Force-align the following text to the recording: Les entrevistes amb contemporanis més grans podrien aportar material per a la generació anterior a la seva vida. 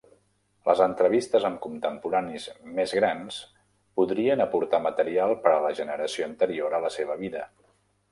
Les 0.67 0.79
entrevistes 0.83 1.43
amb 1.49 1.57
contemporanis 1.65 2.47
més 2.79 2.93
grans 2.99 3.37
podrien 4.01 4.41
aportar 4.47 4.79
material 4.87 5.35
per 5.45 5.53
a 5.57 5.61
la 5.67 5.71
generació 5.81 6.27
anterior 6.31 6.79
a 6.79 6.81
la 6.87 6.93
seva 6.97 7.19
vida. 7.21 7.45